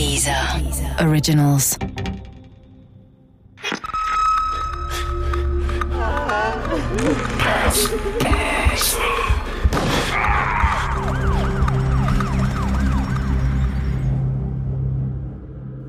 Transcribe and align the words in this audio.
Dieser 0.00 0.58
Originals. 0.98 1.78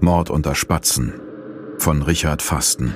Mord 0.02 0.30
unter 0.30 0.56
Spatzen 0.56 1.14
von 1.78 2.02
Richard 2.02 2.42
Fasten. 2.42 2.96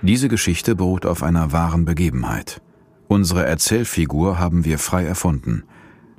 Diese 0.00 0.28
Geschichte 0.28 0.74
beruht 0.74 1.04
auf 1.04 1.22
einer 1.22 1.52
wahren 1.52 1.84
Begebenheit. 1.84 2.62
Unsere 3.06 3.44
Erzählfigur 3.44 4.38
haben 4.38 4.64
wir 4.64 4.78
frei 4.78 5.04
erfunden. 5.04 5.64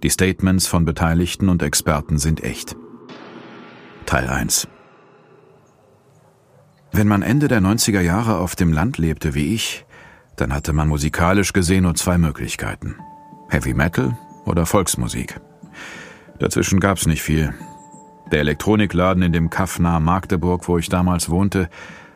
Die 0.04 0.12
Statements 0.12 0.68
von 0.68 0.86
Beteiligten 0.86 1.50
und 1.50 1.64
Experten 1.64 2.20
sind 2.20 2.44
echt. 2.44 2.76
Teil 4.06 4.30
1 4.30 4.68
Wenn 6.92 7.08
man 7.08 7.24
Ende 7.24 7.48
der 7.48 7.60
90er 7.60 8.02
Jahre 8.02 8.38
auf 8.38 8.56
dem 8.56 8.72
Land 8.72 9.00
lebte 9.00 9.34
wie 9.34 9.56
ich, 9.56 9.84
dann 10.36 10.54
hatte 10.54 10.74
man 10.74 10.88
musikalisch 10.88 11.54
gesehen 11.54 11.84
nur 11.84 11.96
zwei 11.96 12.20
Möglichkeiten. 12.20 12.96
Heavy 13.50 13.74
Metal 13.74 14.16
oder 14.46 14.68
Volksmusik. 14.68 15.42
Dazwischen 16.38 16.80
gab's 16.80 17.08
nicht 17.08 17.24
viel. 17.24 17.54
Der 18.32 18.42
Elektronikladen 18.42 19.24
in 19.24 19.34
dem 19.34 19.50
Kaff 19.50 19.80
nahe 19.80 20.00
Magdeburg, 20.00 20.68
wo 20.68 20.78
ich 20.78 20.90
damals 20.90 21.30
wohnte, 21.30 21.68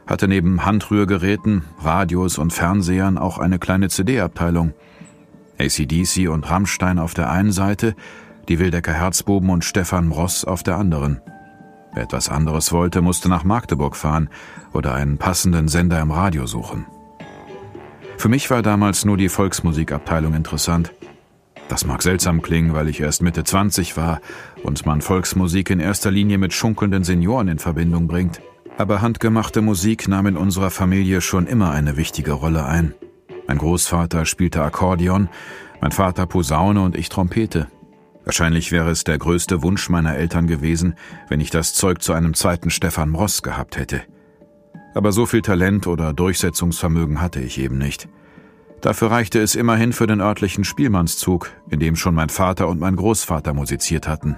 hatte 0.05 0.27
neben 0.27 0.65
Handrührgeräten, 0.65 1.63
Radios 1.79 2.37
und 2.37 2.53
Fernsehern 2.53 3.17
auch 3.17 3.39
eine 3.39 3.57
kleine 3.57 3.89
CD-Abteilung. 3.89 4.73
ACDC 5.59 6.29
und 6.29 6.49
Rammstein 6.49 6.99
auf 6.99 7.15
der 7.15 7.31
einen 7.31 7.51
Seite, 7.51 7.95
die 8.47 8.59
Wildecker 8.59 8.93
Herzbuben 8.93 9.49
und 9.49 9.65
Stefan 9.65 10.11
Ross 10.11 10.45
auf 10.45 10.61
der 10.61 10.77
anderen. 10.77 11.21
Wer 11.93 12.03
etwas 12.03 12.29
anderes 12.29 12.71
wollte, 12.71 13.01
musste 13.01 13.29
nach 13.29 13.43
Magdeburg 13.43 13.95
fahren 13.95 14.29
oder 14.73 14.93
einen 14.93 15.17
passenden 15.17 15.67
Sender 15.67 15.99
im 15.99 16.11
Radio 16.11 16.45
suchen. 16.45 16.85
Für 18.17 18.29
mich 18.29 18.49
war 18.49 18.61
damals 18.61 19.05
nur 19.05 19.17
die 19.17 19.29
Volksmusikabteilung 19.29 20.33
interessant. 20.33 20.93
Das 21.69 21.85
mag 21.85 22.01
seltsam 22.01 22.41
klingen, 22.41 22.73
weil 22.73 22.89
ich 22.89 22.99
erst 22.99 23.21
Mitte 23.21 23.43
20 23.43 23.95
war 23.95 24.21
und 24.63 24.85
man 24.85 25.01
Volksmusik 25.01 25.69
in 25.69 25.79
erster 25.79 26.11
Linie 26.11 26.37
mit 26.37 26.53
schunkelnden 26.53 27.03
Senioren 27.03 27.47
in 27.47 27.59
Verbindung 27.59 28.07
bringt. 28.07 28.41
Aber 28.77 29.01
handgemachte 29.01 29.61
Musik 29.61 30.07
nahm 30.07 30.25
in 30.25 30.37
unserer 30.37 30.71
Familie 30.71 31.21
schon 31.21 31.47
immer 31.47 31.71
eine 31.71 31.95
wichtige 31.95 32.31
Rolle 32.31 32.65
ein. 32.65 32.93
Mein 33.47 33.57
Großvater 33.57 34.25
spielte 34.25 34.63
Akkordeon, 34.63 35.29
mein 35.81 35.91
Vater 35.91 36.25
Posaune 36.25 36.81
und 36.81 36.97
ich 36.97 37.09
Trompete. 37.09 37.67
Wahrscheinlich 38.25 38.71
wäre 38.71 38.89
es 38.89 39.03
der 39.03 39.17
größte 39.17 39.63
Wunsch 39.63 39.89
meiner 39.89 40.15
Eltern 40.15 40.47
gewesen, 40.47 40.95
wenn 41.29 41.41
ich 41.41 41.49
das 41.49 41.73
Zeug 41.73 42.01
zu 42.01 42.13
einem 42.13 42.33
zweiten 42.33 42.69
Stefan 42.69 43.15
Ross 43.15 43.41
gehabt 43.41 43.77
hätte. 43.77 44.01
Aber 44.93 45.11
so 45.11 45.25
viel 45.25 45.41
Talent 45.41 45.87
oder 45.87 46.13
Durchsetzungsvermögen 46.13 47.21
hatte 47.21 47.39
ich 47.39 47.59
eben 47.59 47.77
nicht. 47.77 48.09
Dafür 48.81 49.11
reichte 49.11 49.39
es 49.39 49.55
immerhin 49.55 49.93
für 49.93 50.07
den 50.07 50.21
örtlichen 50.21 50.63
Spielmannszug, 50.63 51.51
in 51.69 51.79
dem 51.79 51.95
schon 51.95 52.15
mein 52.15 52.29
Vater 52.29 52.67
und 52.67 52.79
mein 52.79 52.95
Großvater 52.95 53.53
musiziert 53.53 54.07
hatten. 54.07 54.37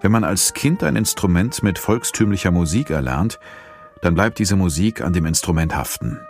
Wenn 0.00 0.12
man 0.12 0.24
als 0.24 0.54
Kind 0.54 0.82
ein 0.82 0.96
Instrument 0.96 1.62
mit 1.62 1.78
volkstümlicher 1.78 2.50
Musik 2.50 2.90
erlernt, 2.90 3.38
dann 4.02 4.14
bleibt 4.14 4.38
diese 4.38 4.56
Musik 4.56 5.00
an 5.00 5.12
dem 5.12 5.26
Instrument 5.26 5.74
haften. 5.74 6.20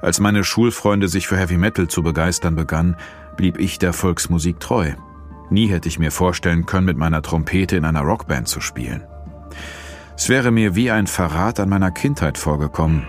Als 0.00 0.18
meine 0.20 0.44
Schulfreunde 0.44 1.08
sich 1.08 1.28
für 1.28 1.36
Heavy 1.36 1.56
Metal 1.56 1.88
zu 1.88 2.02
begeistern 2.02 2.56
begannen, 2.56 2.96
blieb 3.36 3.58
ich 3.58 3.78
der 3.78 3.92
Volksmusik 3.92 4.58
treu. 4.60 4.92
Nie 5.50 5.66
hätte 5.66 5.88
ich 5.88 5.98
mir 5.98 6.10
vorstellen 6.10 6.66
können, 6.66 6.86
mit 6.86 6.96
meiner 6.96 7.22
Trompete 7.22 7.76
in 7.76 7.84
einer 7.84 8.02
Rockband 8.02 8.48
zu 8.48 8.60
spielen. 8.60 9.04
Es 10.16 10.28
wäre 10.28 10.50
mir 10.50 10.74
wie 10.74 10.90
ein 10.90 11.06
Verrat 11.06 11.60
an 11.60 11.68
meiner 11.68 11.90
Kindheit 11.90 12.38
vorgekommen, 12.38 13.04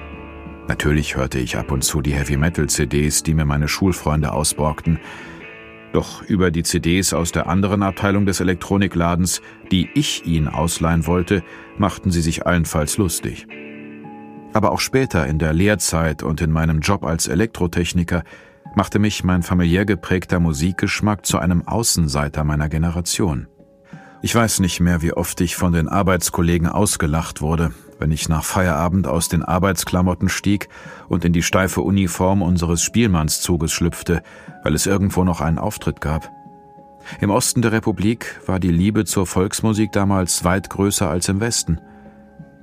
Natürlich 0.72 1.17
hörte 1.17 1.38
ich 1.38 1.58
ab 1.58 1.69
und 1.69 1.84
zu 1.84 2.02
die 2.02 2.14
Heavy 2.14 2.38
Metal 2.38 2.69
CDs, 2.69 3.23
die 3.23 3.34
mir 3.34 3.44
meine 3.44 3.68
Schulfreunde 3.68 4.31
ausborgten. 4.31 5.00
Doch 5.91 6.22
über 6.22 6.51
die 6.51 6.63
CDs 6.63 7.13
aus 7.13 7.34
der 7.34 7.47
anderen 7.47 7.84
Abteilung 7.84 8.25
des 8.25 8.40
Elektronikladens, 8.40 9.41
die 9.69 9.90
ich 9.96 10.25
ihnen 10.25 10.47
ausleihen 10.47 11.07
wollte, 11.07 11.44
machten 11.78 12.09
sie 12.09 12.22
sich 12.22 12.46
allenfalls 12.46 12.97
lustig. 12.97 13.47
Aber 14.53 14.72
auch 14.72 14.80
später 14.80 15.28
in 15.28 15.40
der 15.40 15.51
Lehrzeit 15.51 16.24
und 16.24 16.40
in 16.40 16.51
meinem 16.51 16.80
Job 16.80 17.03
als 17.03 17.28
Elektrotechniker 17.28 18.24
machte 18.76 19.00
mich 19.00 19.24
mein 19.24 19.44
familiär 19.44 19.86
geprägter 19.86 20.40
Musikgeschmack 20.40 21.26
zu 21.26 21.38
einem 21.38 21.68
Außenseiter 21.68 22.44
meiner 22.44 22.70
Generation. 22.70 23.48
Ich 24.22 24.36
weiß 24.36 24.59
nicht 24.59 24.80
mehr, 24.80 25.02
wie 25.02 25.14
oft 25.14 25.42
ich 25.42 25.56
von 25.56 25.74
den 25.74 25.90
Arbeitskollegen 25.90 26.68
ausgelacht 26.68 27.42
wurde, 27.42 27.72
wenn 27.98 28.12
ich 28.12 28.30
nach 28.30 28.44
Feierabend 28.44 29.08
aus 29.08 29.30
den 29.30 29.44
Arbeitsklamotten 29.44 30.30
stieg 30.30 30.70
und 31.08 31.26
in 31.26 31.34
die 31.34 31.44
steife 31.44 31.81
Uniform 31.81 32.42
unseres 32.42 32.84
Spielmannszuges 32.84 33.72
schlüpfte, 33.72 34.22
weil 34.64 34.76
es 34.76 34.86
irgendwo 34.86 35.24
noch 35.24 35.42
einen 35.42 35.58
Auftritt 35.58 36.02
gab. 36.02 36.30
Im 37.20 37.31
Osten 37.31 37.64
der 37.64 37.72
Republik 37.72 38.40
war 38.46 38.60
die 38.60 38.72
Liebe 38.72 39.06
zur 39.06 39.26
Volksmusik 39.26 39.92
damals 39.92 40.44
weit 40.44 40.70
größer 40.70 41.10
als 41.10 41.28
im 41.28 41.40
Westen. 41.40 41.81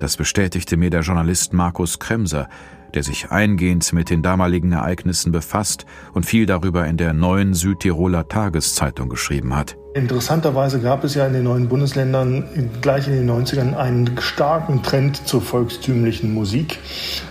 Das 0.01 0.17
bestätigte 0.17 0.77
mir 0.77 0.91
der 0.91 1.01
Journalist 1.01 1.53
Markus 1.53 1.99
Kremser, 1.99 2.49
der 2.95 3.03
sich 3.03 3.31
eingehend 3.31 3.93
mit 3.93 4.11
den 4.11 4.23
damaligen 4.23 4.73
Ereignissen 4.73 5.33
befasst 5.33 5.87
und 6.15 6.25
viel 6.25 6.47
darüber 6.47 6.87
in 6.87 6.97
der 6.97 7.13
neuen 7.13 7.55
Südtiroler 7.55 8.29
Tageszeitung 8.29 9.09
geschrieben 9.09 9.57
hat. 9.57 9.77
Interessanterweise 9.95 10.81
gab 10.81 11.03
es 11.03 11.15
ja 11.15 11.27
in 11.27 11.33
den 11.33 11.45
neuen 11.45 11.69
Bundesländern 11.69 12.71
gleich 12.81 13.09
in 13.09 13.15
den 13.15 13.29
90ern 13.29 13.75
einen 13.75 14.17
starken 14.21 14.83
Trend 14.83 15.27
zur 15.27 15.43
volkstümlichen 15.43 16.33
Musik, 16.33 16.79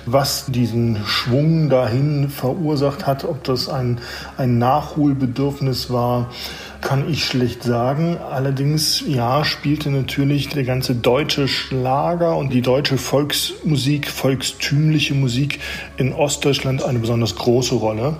was 0.05 0.47
diesen 0.47 0.97
Schwung 1.05 1.69
dahin 1.69 2.29
verursacht 2.29 3.07
hat, 3.07 3.23
ob 3.23 3.43
das 3.45 3.69
ein, 3.69 3.99
ein 4.35 4.57
Nachholbedürfnis 4.57 5.89
war, 5.89 6.29
kann 6.87 7.11
ich 7.11 7.25
schlecht 7.25 7.63
sagen. 7.63 8.17
Allerdings, 8.17 9.03
ja, 9.05 9.43
spielte 9.43 9.91
natürlich 9.91 10.47
der 10.47 10.63
ganze 10.63 10.95
deutsche 10.95 11.49
Schlager 11.49 12.37
und 12.37 12.53
die 12.53 12.61
deutsche 12.61 12.97
Volksmusik, 12.97 14.07
volkstümliche 14.07 15.13
Musik 15.13 15.59
in 15.97 16.13
Ostdeutschland 16.13 16.81
eine 16.83 16.99
besonders 16.99 17.35
große 17.35 17.75
Rolle. 17.75 18.15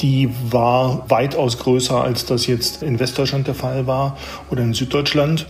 Die 0.00 0.30
war 0.48 1.10
weitaus 1.10 1.58
größer, 1.58 2.00
als 2.00 2.24
das 2.24 2.46
jetzt 2.46 2.84
in 2.84 3.00
Westdeutschland 3.00 3.48
der 3.48 3.56
Fall 3.56 3.88
war 3.88 4.16
oder 4.48 4.62
in 4.62 4.74
Süddeutschland. 4.74 5.48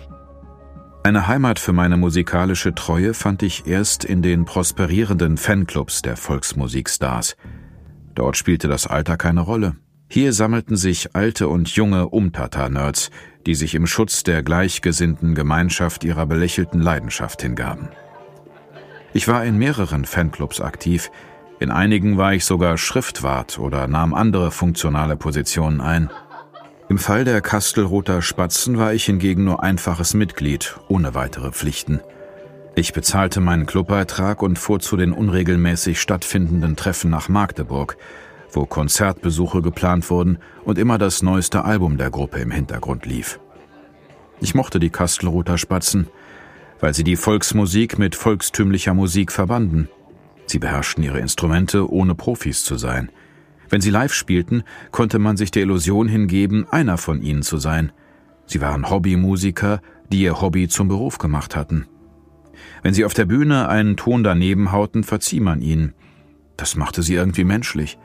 Eine 1.02 1.26
Heimat 1.26 1.58
für 1.58 1.74
meine 1.74 1.98
musikalische 1.98 2.74
Treue 2.74 3.12
fand 3.12 3.42
ich 3.42 3.66
erst 3.66 4.06
in 4.06 4.22
den 4.22 4.46
prosperierenden 4.46 5.36
Fanclubs 5.36 6.00
der 6.00 6.16
Volksmusikstars. 6.16 7.36
Dort 8.14 8.38
spielte 8.38 8.68
das 8.68 8.86
Alter 8.86 9.18
keine 9.18 9.42
Rolle. 9.42 9.76
Hier 10.14 10.34
sammelten 10.34 10.76
sich 10.76 11.16
alte 11.16 11.48
und 11.48 11.70
junge 11.70 12.06
Umtata-Nerds, 12.06 13.10
die 13.46 13.54
sich 13.54 13.74
im 13.74 13.86
Schutz 13.86 14.24
der 14.24 14.42
gleichgesinnten 14.42 15.34
Gemeinschaft 15.34 16.04
ihrer 16.04 16.26
belächelten 16.26 16.82
Leidenschaft 16.82 17.40
hingaben. 17.40 17.88
Ich 19.14 19.26
war 19.26 19.42
in 19.46 19.56
mehreren 19.56 20.04
Fanclubs 20.04 20.60
aktiv, 20.60 21.10
in 21.60 21.70
einigen 21.70 22.18
war 22.18 22.34
ich 22.34 22.44
sogar 22.44 22.76
Schriftwart 22.76 23.58
oder 23.58 23.88
nahm 23.88 24.12
andere 24.12 24.50
funktionale 24.50 25.16
Positionen 25.16 25.80
ein. 25.80 26.10
Im 26.90 26.98
Fall 26.98 27.24
der 27.24 27.40
Kastelroter 27.40 28.20
Spatzen 28.20 28.76
war 28.76 28.92
ich 28.92 29.06
hingegen 29.06 29.44
nur 29.44 29.62
einfaches 29.62 30.12
Mitglied, 30.12 30.76
ohne 30.88 31.14
weitere 31.14 31.52
Pflichten. 31.52 32.02
Ich 32.74 32.92
bezahlte 32.92 33.40
meinen 33.40 33.64
Clubbeitrag 33.64 34.42
und 34.42 34.58
fuhr 34.58 34.78
zu 34.78 34.98
den 34.98 35.12
unregelmäßig 35.12 35.98
stattfindenden 35.98 36.76
Treffen 36.76 37.10
nach 37.10 37.30
Magdeburg, 37.30 37.96
wo 38.52 38.66
Konzertbesuche 38.66 39.62
geplant 39.62 40.08
wurden 40.10 40.38
und 40.64 40.78
immer 40.78 40.98
das 40.98 41.22
neueste 41.22 41.64
Album 41.64 41.96
der 41.96 42.10
Gruppe 42.10 42.38
im 42.38 42.50
Hintergrund 42.50 43.06
lief. 43.06 43.40
Ich 44.40 44.54
mochte 44.54 44.78
die 44.78 44.90
Kastelruther 44.90 45.58
Spatzen, 45.58 46.08
weil 46.80 46.94
sie 46.94 47.04
die 47.04 47.16
Volksmusik 47.16 47.98
mit 47.98 48.14
volkstümlicher 48.14 48.94
Musik 48.94 49.32
verbanden. 49.32 49.88
Sie 50.46 50.58
beherrschten 50.58 51.04
ihre 51.04 51.20
Instrumente, 51.20 51.90
ohne 51.90 52.14
Profis 52.14 52.64
zu 52.64 52.76
sein. 52.76 53.10
Wenn 53.68 53.80
sie 53.80 53.90
live 53.90 54.12
spielten, 54.12 54.64
konnte 54.90 55.18
man 55.18 55.36
sich 55.36 55.50
der 55.50 55.62
Illusion 55.62 56.08
hingeben, 56.08 56.66
einer 56.70 56.98
von 56.98 57.22
ihnen 57.22 57.42
zu 57.42 57.56
sein. 57.58 57.92
Sie 58.46 58.60
waren 58.60 58.90
Hobbymusiker, 58.90 59.80
die 60.10 60.22
ihr 60.22 60.40
Hobby 60.42 60.68
zum 60.68 60.88
Beruf 60.88 61.18
gemacht 61.18 61.56
hatten. 61.56 61.86
Wenn 62.82 62.92
sie 62.94 63.04
auf 63.04 63.14
der 63.14 63.24
Bühne 63.24 63.68
einen 63.68 63.96
Ton 63.96 64.24
daneben 64.24 64.72
hauten, 64.72 65.04
verzieh 65.04 65.40
man 65.40 65.62
ihnen. 65.62 65.94
Das 66.56 66.76
machte 66.76 67.02
sie 67.02 67.14
irgendwie 67.14 67.44
menschlich. 67.44 67.98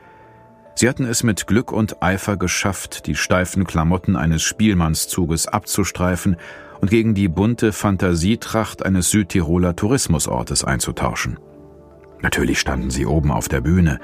Sie 0.78 0.88
hatten 0.88 1.06
es 1.06 1.24
mit 1.24 1.48
Glück 1.48 1.72
und 1.72 2.04
Eifer 2.04 2.36
geschafft, 2.36 3.08
die 3.08 3.16
steifen 3.16 3.64
Klamotten 3.64 4.14
eines 4.14 4.44
Spielmannszuges 4.44 5.48
abzustreifen 5.48 6.36
und 6.80 6.88
gegen 6.88 7.14
die 7.14 7.26
bunte 7.26 7.72
Fantasietracht 7.72 8.86
eines 8.86 9.10
Südtiroler 9.10 9.74
Tourismusortes 9.74 10.62
einzutauschen. 10.62 11.40
Natürlich 12.22 12.60
standen 12.60 12.92
sie 12.92 13.06
oben 13.06 13.32
auf 13.32 13.48
der 13.48 13.60
Bühne, 13.60 13.98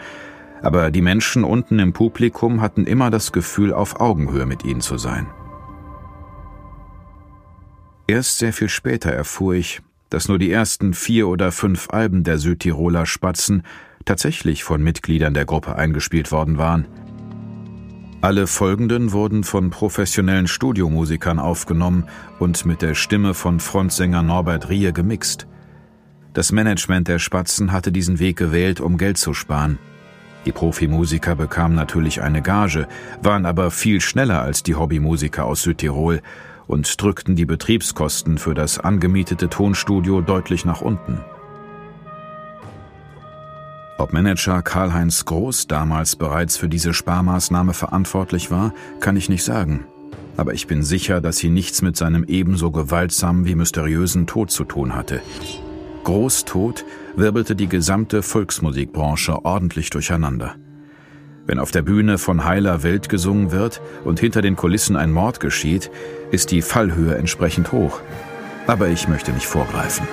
aber 0.63 0.91
die 0.91 1.01
Menschen 1.01 1.45
unten 1.45 1.79
im 1.79 1.93
Publikum 1.93 2.61
hatten 2.61 2.89
immer 2.89 3.13
das 3.13 3.31
Gefühl, 3.31 3.73
auf 3.73 4.01
Augenhöhe 4.01 4.45
mit 4.45 4.65
ihnen 4.65 4.81
zu 4.81 4.99
sein. 4.99 5.29
Erst 8.09 8.39
sehr 8.39 8.53
viel 8.53 8.69
später 8.69 9.13
erfuhr 9.13 9.55
ich, 9.55 9.81
dass 10.11 10.29
nur 10.29 10.39
die 10.39 10.51
ersten 10.51 10.95
vier 10.95 11.29
oder 11.29 11.53
fünf 11.53 11.89
Alben 11.91 12.25
der 12.25 12.39
Südtiroler 12.39 13.07
Spatzen 13.07 13.63
tatsächlich 14.05 14.65
von 14.65 14.83
Mitgliedern 14.83 15.35
der 15.35 15.45
Gruppe 15.45 15.77
eingespielt 15.77 16.31
worden 16.33 16.59
waren. 16.59 16.87
Alle 18.21 18.47
folgenden 18.47 19.13
wurden 19.13 19.45
von 19.45 19.69
professionellen 19.69 20.49
Studiomusikern 20.49 21.39
aufgenommen 21.39 22.05
und 22.39 22.65
mit 22.65 22.81
der 22.81 22.95
Stimme 22.95 23.35
von 23.35 23.61
Frontsänger 23.61 24.23
Norbert 24.23 24.71
Rie 24.71 24.93
gemixt. 24.93 25.47
Das 26.33 26.51
Management 26.51 27.09
der 27.09 27.19
Spatzen 27.19 27.71
hatte 27.71 27.93
diesen 27.93 28.19
Weg 28.19 28.39
gewählt, 28.39 28.81
um 28.81 28.97
Geld 28.97 29.19
zu 29.19 29.35
sparen. 29.35 29.79
Die 30.47 30.53
Profimusiker 30.53 31.37
bekamen 31.37 31.75
natürlich 31.75 32.23
eine 32.23 32.43
Gage, 32.43 32.89
waren 33.23 33.47
aber 33.47 33.71
viel 33.71 34.01
schneller 34.01 34.43
als 34.43 34.63
die 34.63 34.75
Hobbymusiker 34.75 35.45
aus 35.45 35.63
Südtirol 35.63 36.23
und 36.67 37.01
drückten 37.01 37.37
die 37.37 37.47
Betriebskosten 37.47 38.39
für 38.39 38.55
das 38.55 38.79
angemietete 38.79 39.49
Tonstudio 39.49 40.21
deutlich 40.21 40.65
nach 40.65 40.81
unten. 40.81 41.21
Ob 43.97 44.13
Manager 44.13 44.61
Karl-Heinz 44.63 45.25
Groß 45.25 45.69
damals 45.69 46.17
bereits 46.17 46.57
für 46.57 46.69
diese 46.69 46.93
Sparmaßnahme 46.93 47.75
verantwortlich 47.75 48.51
war, 48.51 48.75
kann 49.01 49.17
ich 49.17 49.29
nicht 49.29 49.45
sagen. 49.45 49.87
Aber 50.37 50.53
ich 50.53 50.67
bin 50.67 50.83
sicher, 50.83 51.21
dass 51.21 51.39
sie 51.39 51.49
nichts 51.49 51.81
mit 51.81 51.97
seinem 51.97 52.25
ebenso 52.25 52.73
gewaltsamen 52.73 53.47
wie 53.47 53.55
mysteriösen 53.55 54.27
Tod 54.27 54.51
zu 54.51 54.65
tun 54.65 54.97
hatte. 54.97 55.23
Groß 56.03 56.45
Tod 56.45 56.85
wirbelte 57.17 57.55
die 57.55 57.69
gesamte 57.69 58.23
Volksmusikbranche 58.23 59.45
ordentlich 59.45 59.91
durcheinander. 59.91 60.57
Wenn 61.47 61.59
auf 61.59 61.71
der 61.71 61.83
Bühne 61.83 62.19
von 62.19 62.45
heiler 62.45 62.83
Welt 62.83 63.09
gesungen 63.09 63.53
wird 63.53 63.81
und 64.05 64.19
hinter 64.19 64.43
den 64.43 64.57
Kulissen 64.57 64.97
ein 64.97 65.13
Mord 65.13 65.41
geschieht, 65.41 65.91
ist 66.35 66.51
die 66.51 66.63
Fallhöhe 66.63 67.15
entsprechend 67.15 67.71
hoch. 67.71 68.01
Aber 68.67 68.89
ich 68.89 69.09
möchte 69.09 69.33
nicht 69.33 69.47
vorgreifen. 69.47 70.07